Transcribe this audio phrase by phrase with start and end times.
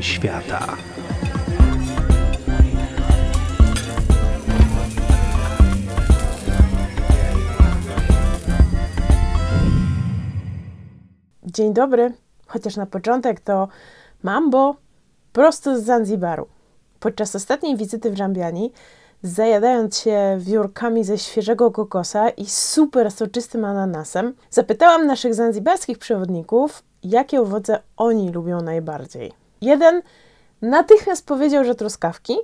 [0.00, 0.76] świata.
[11.42, 12.12] Dzień dobry,
[12.46, 13.68] chociaż na początek to
[14.22, 14.76] mambo
[15.32, 16.46] prosto z Zanzibaru.
[17.00, 18.72] Podczas ostatniej wizyty w Żambiani,
[19.22, 27.40] zajadając się wiórkami ze świeżego kokosa i super soczystym ananasem, zapytałam naszych zanzibarskich przewodników, jakie
[27.40, 29.39] owoce oni lubią najbardziej.
[29.60, 30.02] Jeden
[30.62, 32.36] natychmiast powiedział, że truskawki,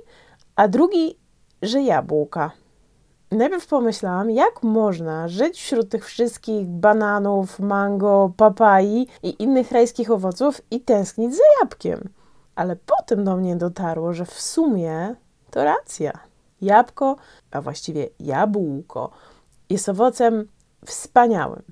[0.55, 1.17] a drugi,
[1.61, 2.51] że jabłka.
[3.31, 10.61] Najpierw pomyślałam, jak można żyć wśród tych wszystkich bananów, mango, papai i innych rajskich owoców
[10.71, 12.09] i tęsknić za jabłkiem.
[12.55, 15.15] Ale potem do mnie dotarło, że w sumie
[15.51, 16.19] to racja.
[16.61, 17.15] Jabłko,
[17.51, 19.09] a właściwie jabłko,
[19.69, 20.47] jest owocem
[20.85, 21.63] wspaniałym,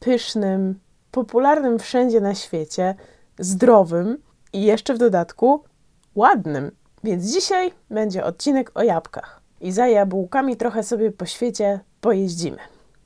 [0.00, 0.80] pysznym,
[1.10, 2.94] popularnym wszędzie na świecie,
[3.38, 4.18] zdrowym
[4.54, 5.64] i jeszcze w dodatku
[6.14, 6.70] ładnym.
[7.04, 9.40] Więc dzisiaj będzie odcinek o jabłkach.
[9.60, 12.58] I za jabłkami trochę sobie po świecie pojeździmy.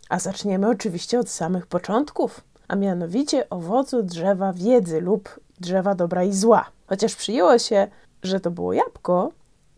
[0.08, 6.32] A zaczniemy oczywiście od samych początków, a mianowicie owocu drzewa wiedzy lub drzewa dobra i
[6.32, 6.64] zła.
[6.86, 7.86] Chociaż przyjęło się,
[8.22, 9.32] że to było jabłko,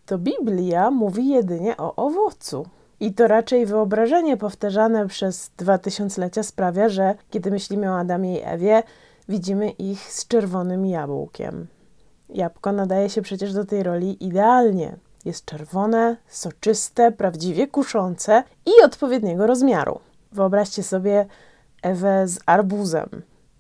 [0.07, 2.67] to Biblia mówi jedynie o owocu.
[3.01, 8.43] I to raczej wyobrażenie powtarzane przez dwa tysiąclecia sprawia, że kiedy myślimy o Adamie i
[8.45, 8.83] Ewie,
[9.31, 11.67] widzimy ich z czerwonym jabłkiem.
[12.29, 14.97] Jabłko nadaje się przecież do tej roli idealnie.
[15.25, 20.01] Jest czerwone, soczyste, prawdziwie kuszące i odpowiedniego rozmiaru.
[20.33, 21.27] Wyobraźcie sobie
[21.83, 23.09] Ewę z arbuzem.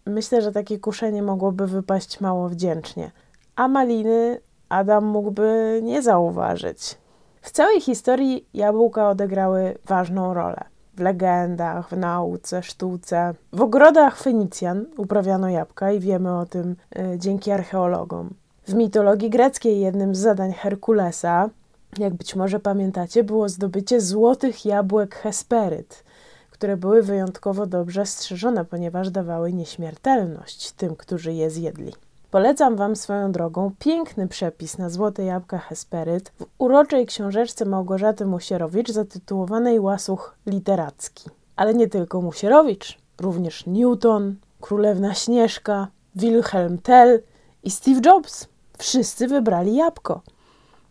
[0.07, 3.11] Myślę, że takie kuszenie mogłoby wypaść mało wdzięcznie,
[3.57, 6.99] a maliny Adam mógłby nie zauważyć.
[7.43, 10.70] W całej historii jabłka odegrały ważną rolę.
[11.01, 13.35] W legendach, w nauce, sztuce.
[13.53, 18.31] W ogrodach Fenicjan uprawiano jabłka i wiemy o tym y, dzięki archeologom.
[18.69, 21.51] W mitologii greckiej jednym z zadań Herkulesa,
[21.99, 26.05] jak być może pamiętacie, było zdobycie złotych jabłek Hesperyt,
[26.51, 31.93] które były wyjątkowo dobrze strzeżone, ponieważ dawały nieśmiertelność tym, którzy je zjedli.
[32.31, 38.91] Polecam Wam swoją drogą piękny przepis na złote jabłka Hesperyt w uroczej książeczce Małgorzaty Musierowicz
[38.91, 41.31] zatytułowanej Łasuch Literacki.
[41.57, 47.23] Ale nie tylko Musierowicz, również Newton, Królewna Śnieżka, Wilhelm Tell
[47.65, 48.49] i Steve Jobs.
[48.79, 50.21] Wszyscy wybrali jabłko.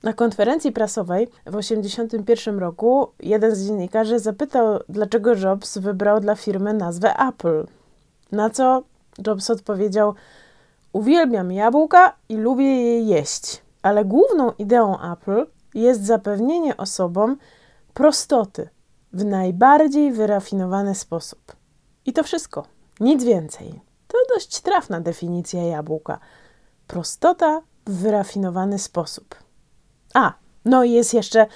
[0.03, 6.73] Na konferencji prasowej w 1981 roku jeden z dziennikarzy zapytał, dlaczego Jobs wybrał dla firmy
[6.73, 7.65] nazwę Apple.
[8.31, 8.83] Na co
[9.27, 10.13] Jobs odpowiedział:
[10.93, 17.37] Uwielbiam jabłka i lubię je jeść, ale główną ideą Apple jest zapewnienie osobom
[17.93, 18.69] prostoty
[19.13, 21.55] w najbardziej wyrafinowany sposób.
[22.05, 22.65] I to wszystko,
[22.99, 23.81] nic więcej.
[24.07, 26.19] To dość trafna definicja jabłka.
[26.87, 29.35] Prostota w wyrafinowany sposób.
[30.13, 30.33] A,
[30.65, 31.47] no i jest jeszcze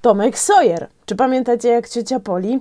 [0.00, 0.88] Tomek Sawyer.
[1.06, 2.60] Czy pamiętacie, jak ciocia Poli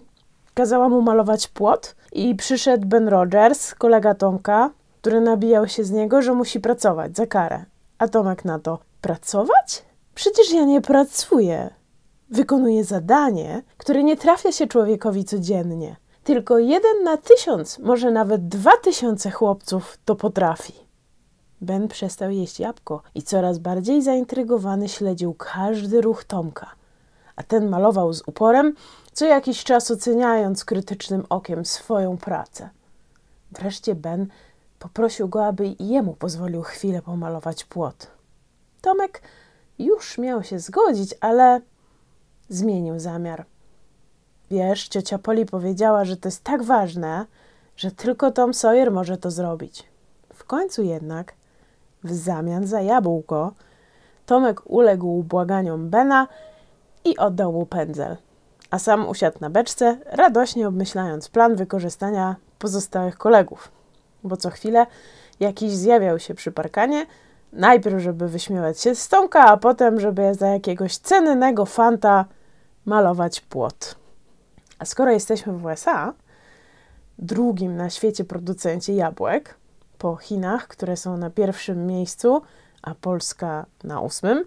[0.54, 4.70] kazała mu malować płot i przyszedł Ben Rogers, kolega Tomka,
[5.02, 7.66] który nabijał się z niego, że musi pracować za karę.
[7.98, 9.86] A Tomek na to: Pracować?
[10.16, 11.70] Przecież ja nie pracuję.
[12.30, 15.96] Wykonuję zadanie, które nie trafia się człowiekowi codziennie.
[16.24, 20.74] Tylko jeden na tysiąc, może nawet dwa tysiące chłopców to potrafi.
[21.62, 26.68] Ben przestał jeść jabłko i coraz bardziej zaintrygowany śledził każdy ruch Tomka.
[27.36, 28.74] A ten malował z uporem,
[29.14, 32.70] co jakiś czas oceniając krytycznym okiem swoją pracę.
[33.52, 34.28] Wreszcie Ben
[34.82, 38.08] Poprosił go, aby jemu pozwolił chwilę pomalować płot.
[38.82, 39.22] Tomek
[39.80, 41.62] już miał się zgodzić, ale
[42.50, 43.46] zmienił zamiar.
[44.52, 47.26] Wiesz, ciocia Poli powiedziała, że to jest tak ważne,
[47.76, 49.84] że tylko Tom Sawyer może to zrobić.
[50.34, 51.34] W końcu jednak,
[52.04, 53.54] w zamian za jabłko,
[54.26, 56.28] Tomek uległ błaganiom Bena
[57.06, 58.18] i oddał mu pędzel,
[58.70, 63.81] a sam usiadł na beczce, radośnie obmyślając plan wykorzystania pozostałych kolegów
[64.24, 64.86] bo co chwilę
[65.40, 67.06] jakiś zjawiał się przy parkanie,
[67.54, 72.26] najpierw żeby wyśmiewać się z Tomka, a potem żeby za jakiegoś cennego fanta
[72.86, 73.96] malować płot.
[74.80, 76.14] A skoro jesteśmy w USA,
[77.20, 79.56] drugim na świecie producencie jabłek,
[79.98, 82.42] po Chinach, które są na pierwszym miejscu,
[82.82, 84.46] a Polska na ósmym,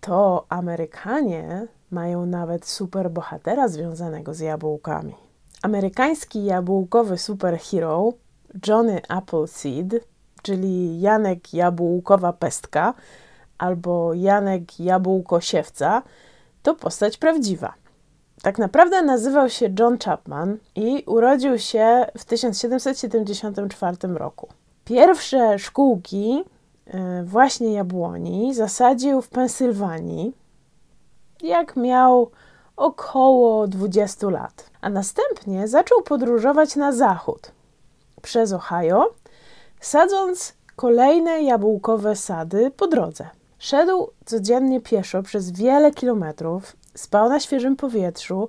[0.00, 5.14] to Amerykanie mają nawet superbohatera związanego z jabłkami.
[5.62, 8.12] Amerykański jabłkowy superhero
[8.68, 10.04] Johnny Appleseed,
[10.42, 12.94] czyli Janek Jabłkowa Pestka
[13.58, 16.02] albo Janek Jabłkosiewca,
[16.62, 17.74] to postać prawdziwa.
[18.42, 24.48] Tak naprawdę nazywał się John Chapman i urodził się w 1774 roku.
[24.84, 26.44] Pierwsze szkółki
[26.86, 30.32] e, właśnie jabłoni zasadził w Pensylwanii,
[31.42, 32.30] jak miał
[32.76, 37.55] około 20 lat, a następnie zaczął podróżować na zachód
[38.26, 39.14] przez Ohio,
[39.80, 43.26] sadząc kolejne jabłkowe sady po drodze.
[43.58, 48.48] Szedł codziennie pieszo przez wiele kilometrów, spał na świeżym powietrzu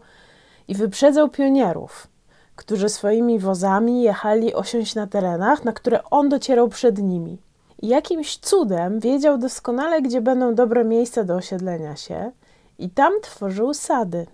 [0.68, 2.08] i wyprzedzał pionierów,
[2.56, 7.38] którzy swoimi wozami jechali osiąść na terenach, na które on docierał przed nimi.
[7.82, 12.32] I jakimś cudem wiedział doskonale, gdzie będą dobre miejsca do osiedlenia się,
[12.80, 14.26] i tam tworzył sady.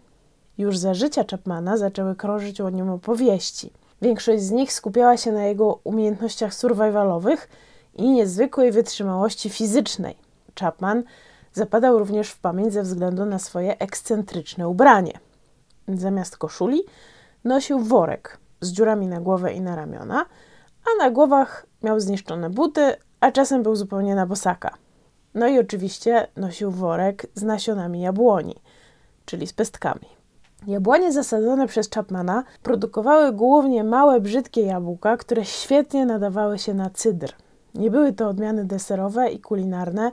[0.58, 3.72] Już za życia Chapmana zaczęły krążyć o nim opowieści.
[4.04, 7.50] Większość z nich skupiała się na jego umiejętnościach survivalowych
[7.94, 10.18] i niezwykłej wytrzymałości fizycznej.
[10.60, 11.04] Chapman
[11.54, 15.20] zapadał również w pamięć ze względu na swoje ekscentryczne ubranie.
[15.88, 16.84] Zamiast koszuli
[17.44, 20.26] nosił worek z dziurami na głowę i na ramiona,
[20.86, 24.74] a na głowach miał zniszczone buty, a czasem był zupełnie na bosaka.
[25.34, 28.56] No i oczywiście nosił worek z nasionami jabłoni,
[29.26, 30.23] czyli z pestkami.
[30.68, 37.34] Jabłonie zasadzone przez Chapmana produkowały głównie małe, brzydkie jabłka, które świetnie nadawały się na cydr.
[37.76, 40.12] Nie były to odmiany deserowe i kulinarne,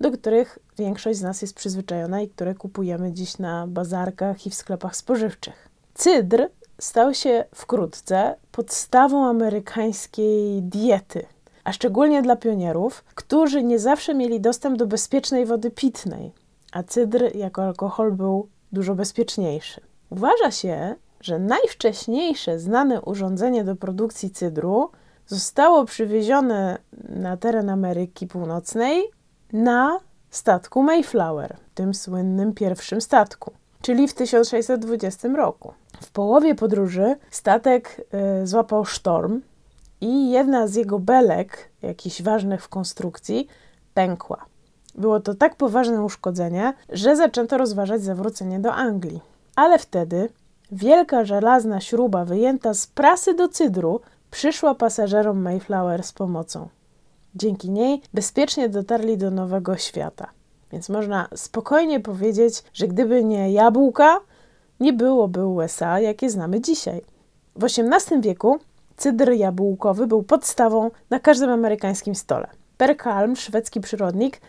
[0.00, 4.54] do których większość z nas jest przyzwyczajona i które kupujemy dziś na bazarkach i w
[4.54, 5.68] sklepach spożywczych.
[5.94, 6.48] Cydr
[6.78, 11.26] stał się wkrótce podstawą amerykańskiej diety,
[11.64, 16.32] a szczególnie dla pionierów, którzy nie zawsze mieli dostęp do bezpiecznej wody pitnej,
[16.72, 19.80] a cydr jako alkohol był dużo bezpieczniejszy.
[20.10, 24.90] Uważa się, że najwcześniejsze znane urządzenie do produkcji cydru
[25.26, 26.78] zostało przywiezione
[27.08, 29.04] na teren Ameryki Północnej
[29.52, 30.00] na
[30.30, 33.52] statku Mayflower, tym słynnym pierwszym statku,
[33.82, 35.72] czyli w 1620 roku.
[36.00, 38.06] W połowie podróży statek
[38.42, 39.40] y, złapał sztorm
[40.00, 43.48] i jedna z jego belek, jakichś ważnych w konstrukcji,
[43.94, 44.46] pękła.
[44.96, 49.20] Było to tak poważne uszkodzenie, że zaczęto rozważać zawrócenie do Anglii.
[49.56, 50.28] Ale wtedy
[50.72, 54.00] wielka żelazna śruba wyjęta z prasy do cydru
[54.30, 56.68] przyszła pasażerom Mayflower z pomocą.
[57.34, 60.30] Dzięki niej bezpiecznie dotarli do Nowego Świata.
[60.72, 64.20] Więc można spokojnie powiedzieć, że gdyby nie jabłka,
[64.80, 67.00] nie byłoby USA, jakie znamy dzisiaj.
[67.56, 68.58] W XVIII wieku
[68.96, 72.48] cydr jabłkowy był podstawą na każdym amerykańskim stole.
[72.76, 74.40] Per Kalm, szwedzki przyrodnik,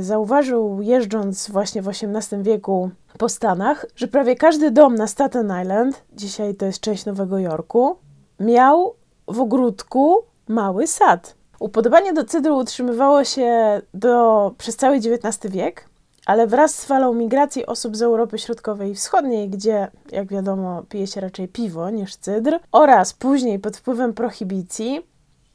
[0.00, 6.02] zauważył jeżdżąc właśnie w XVIII wieku po Stanach, że prawie każdy dom na Staten Island,
[6.12, 7.96] dzisiaj to jest część Nowego Jorku,
[8.40, 8.94] miał
[9.28, 10.18] w ogródku
[10.48, 11.34] mały sad.
[11.60, 15.88] Upodobanie do cydru utrzymywało się do, przez cały XIX wiek,
[16.26, 21.06] ale wraz z falą migracji osób z Europy Środkowej i Wschodniej, gdzie, jak wiadomo, pije
[21.06, 25.06] się raczej piwo niż cydr, oraz później pod wpływem prohibicji,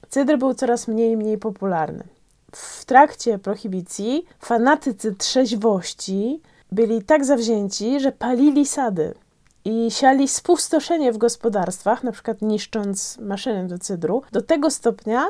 [0.10, 2.15] cydr był coraz mniej i mniej popularny.
[2.56, 6.42] W trakcie prohibicji fanatycy trzeźwości
[6.72, 9.14] byli tak zawzięci, że palili sady
[9.66, 15.26] i siali spustoszenie w gospodarstwach, na przykład niszcząc maszyny do cydru, do tego stopnia,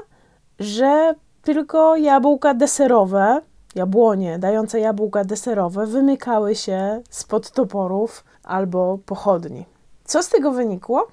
[0.59, 3.41] że tylko jabłka deserowe,
[3.75, 9.65] jabłonie dające jabłka deserowe wymykały się spod toporów albo pochodni.
[10.03, 11.07] Co z tego wynikło?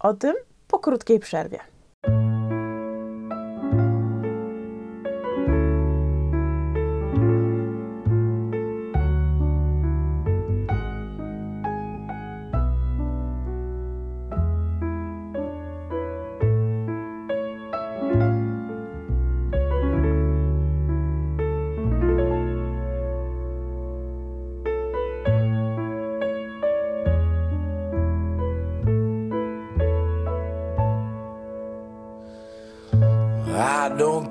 [0.00, 0.34] O tym
[0.68, 1.58] po krótkiej przerwie.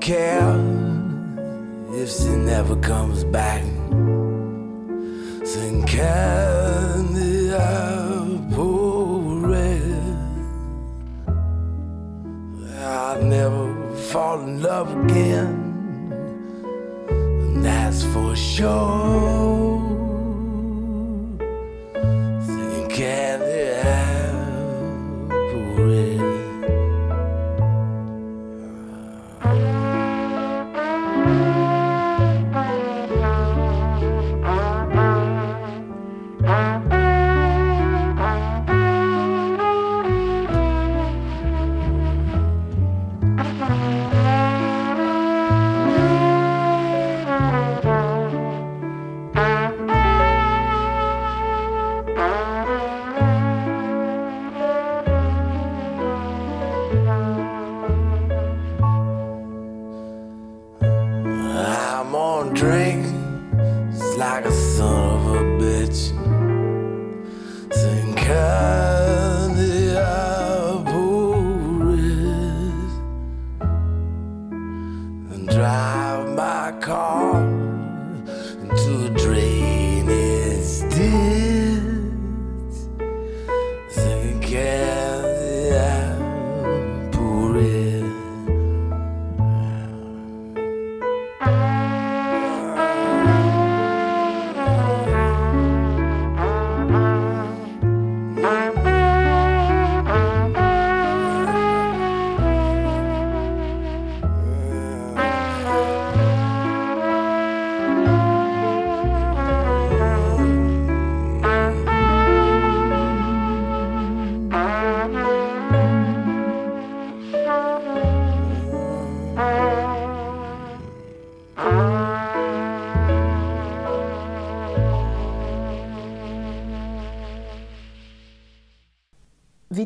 [0.08, 0.56] Care
[2.02, 3.64] if she never comes back.
[5.88, 10.18] Candy apple red.
[12.84, 15.54] I'll never fall in love again,
[17.10, 19.57] and that's for sure.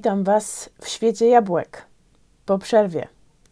[0.02, 1.86] Witam Was w świecie jabłek.
[2.46, 3.08] Po przerwie.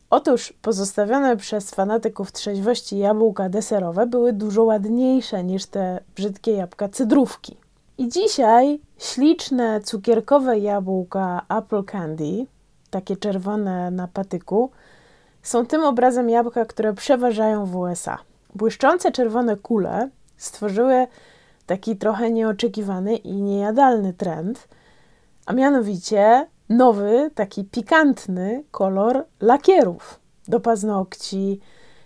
[0.09, 7.57] Otóż pozostawione przez fanatyków trzeźwości jabłka deserowe były dużo ładniejsze niż te brzydkie jabłka cydrówki.
[7.97, 12.45] I dzisiaj śliczne cukierkowe jabłka Apple Candy,
[12.89, 14.71] takie czerwone na patyku,
[15.43, 18.17] są tym obrazem jabłka, które przeważają w USA.
[18.55, 21.07] Błyszczące czerwone kule stworzyły
[21.65, 24.67] taki trochę nieoczekiwany i niejadalny trend–
[25.49, 31.59] a mianowicie nowy, taki pikantny kolor lakierów do paznokci,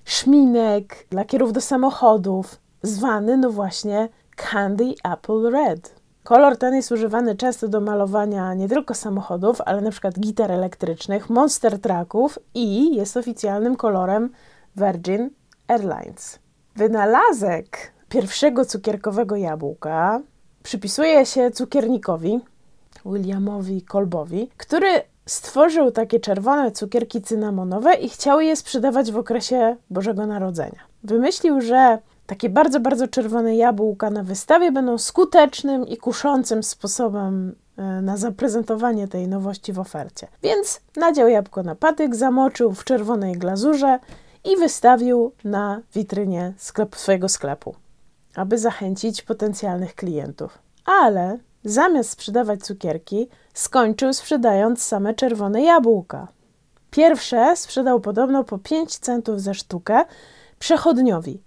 [0.06, 5.96] szminek, lakierów do samochodów, zwany no właśnie Candy Apple Red.
[6.24, 11.30] Kolor ten jest używany często do malowania nie tylko samochodów, ale na przykład gitar elektrycznych,
[11.30, 14.30] monster trucków i jest oficjalnym kolorem
[14.76, 15.30] Virgin
[15.68, 16.40] Airlines.
[16.76, 20.22] Wynalazek pierwszego cukierkowego jabłka
[20.64, 22.42] przypisuje się cukiernikowi,
[23.06, 24.88] Williamowi Kolbowi, który
[25.26, 30.80] stworzył takie czerwone cukierki cynamonowe i chciał je sprzedawać w okresie Bożego Narodzenia.
[31.04, 37.84] Wymyślił, że takie bardzo, bardzo czerwone jabłka na wystawie będą skutecznym i kuszącym sposobem e,
[37.84, 40.28] na zaprezentowanie tej nowości w ofercie.
[40.44, 44.00] Więc nadział jabłko na patyk, zamoczył w czerwonej glazurze
[44.44, 47.76] i wystawił na witrynie sklep, swojego sklepu,
[48.36, 50.60] aby zachęcić potencjalnych klientów.
[50.86, 56.28] Ale zamiast sprzedawać cukierki, skończył sprzedając same czerwone jabłka.
[56.92, 60.06] Pierwsze sprzedał podobno po 5 centów za sztukę
[60.60, 61.42] przechodniowi,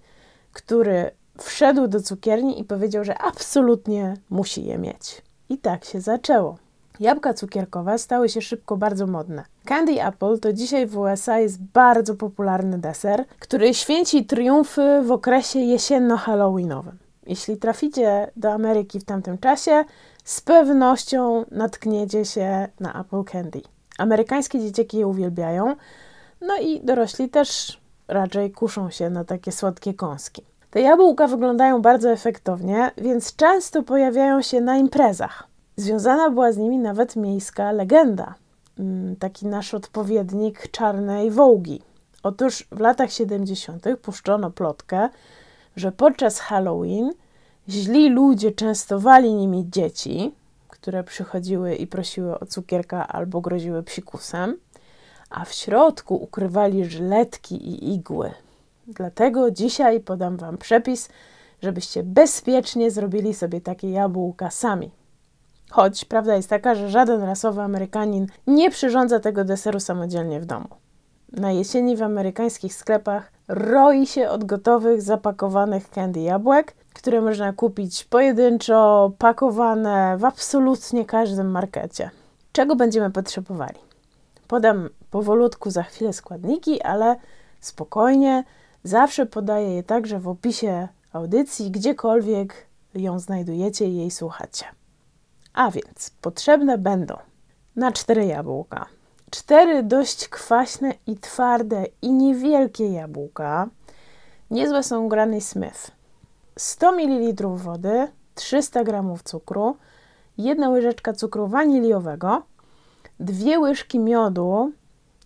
[0.53, 5.23] który wszedł do cukierni i powiedział, że absolutnie musi je mieć.
[5.49, 6.59] I tak się zaczęło.
[7.01, 9.45] Jabłka cukierkowe stały się szybko bardzo modne.
[9.65, 15.59] Candy Apple to dzisiaj w USA jest bardzo popularny deser, który święci triumfy w okresie
[15.59, 17.06] jesienno-halloweenowym.
[17.27, 19.85] Jeśli traficie do Ameryki w tamtym czasie,
[20.25, 23.61] z pewnością natkniecie się na Apple Candy.
[23.99, 25.77] Amerykańskie dzieciaki je uwielbiają,
[26.41, 30.43] no i dorośli też raczej kuszą się na takie słodkie kąski.
[30.71, 35.49] Te jabłka wyglądają bardzo efektownie, więc często pojawiają się na imprezach.
[35.77, 38.35] Związana była z nimi nawet miejska legenda,
[38.79, 41.83] mm, taki nasz odpowiednik czarnej wołgi.
[42.23, 43.97] Otóż w latach 70.
[43.97, 45.09] puszczono plotkę,
[45.77, 47.13] że podczas Halloween
[47.69, 50.35] źli ludzie częstowali nimi dzieci,
[50.69, 54.57] które przychodziły i prosiły o cukierka albo groziły psikusem,
[55.31, 58.31] a w środku ukrywali żyletki i igły.
[58.87, 61.09] Dlatego dzisiaj podam Wam przepis,
[61.63, 64.91] żebyście bezpiecznie zrobili sobie takie jabłka sami.
[65.71, 70.69] Choć prawda jest taka, że żaden rasowy Amerykanin nie przyrządza tego deseru samodzielnie w domu.
[71.37, 78.05] Na jesieni w amerykańskich sklepach roi się od gotowych, zapakowanych candy jabłek, które można kupić
[78.05, 82.11] pojedynczo, pakowane w absolutnie każdym markecie.
[82.53, 83.79] Czego będziemy potrzebowali?
[84.49, 87.17] Podam powolutku za chwilę składniki, ale
[87.61, 88.45] spokojnie.
[88.85, 94.65] Zawsze podaję je także w opisie audycji, gdziekolwiek ją znajdujecie i jej słuchacie.
[95.55, 97.17] A więc potrzebne będą
[97.77, 98.96] na cztery jabłka.
[99.37, 103.69] Cztery dość kwaśne i twarde i niewielkie jabłka.
[104.51, 105.91] Niezłe są Granny Smith.
[106.59, 109.77] 100 ml wody, 300 g cukru,
[110.39, 112.43] jedna łyżeczka cukru waniliowego,
[113.21, 114.73] dwie łyżki miodu.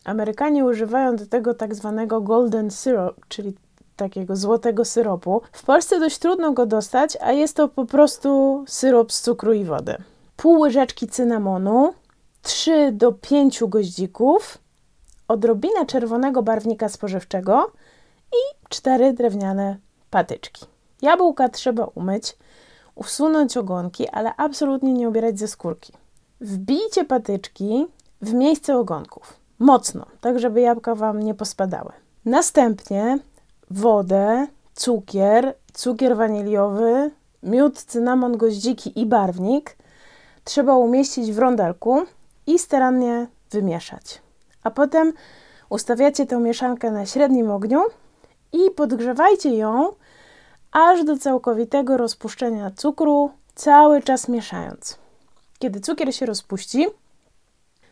[0.05, 3.55] Amerykanie używają do tego tak zwanego golden syrup, czyli
[3.97, 5.43] takiego złotego syropu.
[5.53, 9.65] W Polsce dość trudno go dostać, a jest to po prostu syrop z cukru i
[9.65, 9.97] wody.
[10.37, 11.93] Pół łyżeczki cynamonu,
[12.43, 14.59] 3 do 5 goździków,
[15.29, 17.73] odrobinę czerwonego barwnika spożywczego
[18.33, 19.77] i 4 drewniane
[20.11, 20.67] patyczki.
[21.03, 22.37] Jabłka trzeba umyć,
[22.95, 25.93] usunąć ogonki, ale absolutnie nie ubierać ze skórki.
[26.41, 27.87] Wbijcie patyczki
[28.23, 29.37] w miejsce ogonków.
[29.59, 31.93] Mocno, tak żeby jabłka Wam nie pospadały.
[32.25, 33.19] Następnie
[33.71, 37.11] wodę, cukier, cukier waniliowy,
[37.43, 39.77] miód, cynamon, goździki i barwnik
[40.45, 42.03] trzeba umieścić w rondelku
[42.51, 44.23] i starannie wymieszać.
[44.63, 45.13] A potem
[45.69, 47.81] ustawiacie tę mieszankę na średnim ogniu
[48.53, 49.93] i podgrzewajcie ją
[50.73, 54.99] aż do całkowitego rozpuszczenia cukru, cały czas mieszając.
[55.59, 56.87] Kiedy cukier się rozpuści,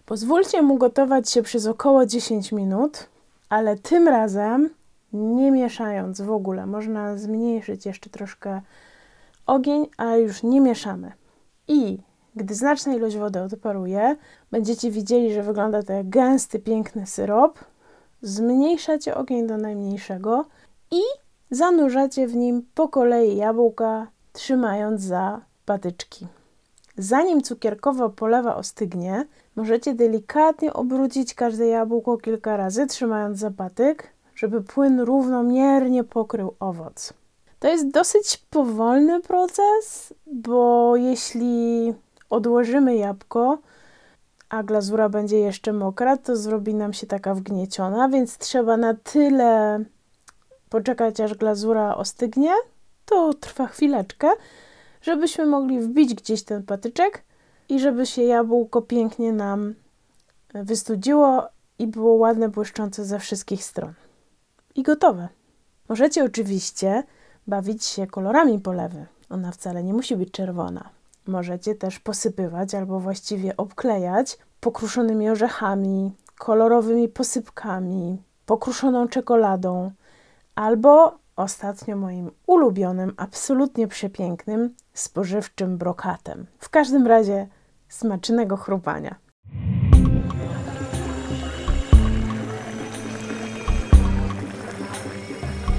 [0.06, 3.08] pozwólcie mu gotować się przez około 10 minut,
[3.48, 4.70] ale tym razem
[5.12, 6.66] nie mieszając w ogóle.
[6.66, 8.60] Można zmniejszyć jeszcze troszkę
[9.46, 11.12] ogień, ale już nie mieszamy.
[11.68, 11.98] I
[12.38, 14.16] gdy znaczna ilość wody odparuje,
[14.50, 17.58] będziecie widzieli, że wygląda to jak gęsty, piękny syrop.
[18.22, 20.44] Zmniejszacie ogień do najmniejszego
[20.90, 21.00] i
[21.50, 26.26] zanurzacie w nim po kolei jabłka, trzymając za patyczki.
[26.98, 29.26] Zanim cukierkowa polewa ostygnie,
[29.56, 37.12] możecie delikatnie obrócić każde jabłko kilka razy, trzymając za patyk, żeby płyn równomiernie pokrył owoc.
[37.58, 41.94] To jest dosyć powolny proces, bo jeśli
[42.30, 43.58] odłożymy jabłko,
[44.48, 49.80] a glazura będzie jeszcze mokra, to zrobi nam się taka wgnieciona, więc trzeba na tyle
[50.68, 52.50] poczekać, aż glazura ostygnie.
[53.04, 54.28] To trwa chwileczkę,
[55.02, 57.24] żebyśmy mogli wbić gdzieś ten patyczek
[57.68, 59.74] i żeby się jabłko pięknie nam
[60.54, 63.92] wystudziło i było ładne, błyszczące ze wszystkich stron.
[64.74, 65.28] I gotowe.
[65.88, 67.02] Możecie oczywiście
[67.46, 69.06] bawić się kolorami polewy.
[69.30, 70.97] Ona wcale nie musi być czerwona.
[71.28, 79.90] Możecie też posypywać albo właściwie obklejać pokruszonymi orzechami, kolorowymi posypkami, pokruszoną czekoladą,
[80.54, 86.46] albo ostatnio moim ulubionym, absolutnie przepięknym, spożywczym brokatem.
[86.58, 87.46] W każdym razie
[87.88, 89.14] smacznego chrupania.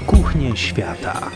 [0.08, 1.32] Kuchnie świata.